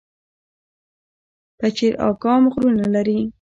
[1.57, 3.19] پچیر اګام غرونه لري؟